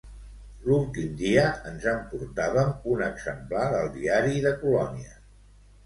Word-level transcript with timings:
L'últim 0.69 1.11
dia 1.19 1.43
ens 1.73 1.85
emportàvem 1.93 2.73
un 2.97 3.07
exemplar 3.11 3.71
del 3.79 3.95
diari 4.01 4.45
de 4.51 4.59
colònies 4.67 5.25